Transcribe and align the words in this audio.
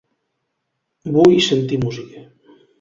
Vull 1.19 1.37
sentir 1.51 1.81
música. 1.87 2.27